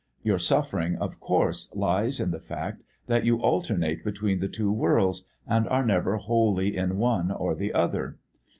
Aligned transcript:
Your 0.23 0.39
suffering, 0.39 0.95
of 0.95 1.19
course, 1.19 1.71
lies 1.75 2.19
in 2.19 2.31
the 2.31 2.39
fact 2.39 2.81
that 3.05 3.23
you 3.23 3.37
alternate 3.39 4.03
between 4.03 4.39
the 4.39 4.47
two 4.47 4.71
worlds 4.71 5.27
and 5.45 5.69
are 5.69 5.85
never 5.85 6.15
wholly 6.17 6.75
in 6.75 6.97
one 6.97 7.29
or 7.29 7.53
the 7.53 7.71
other. 7.71 8.17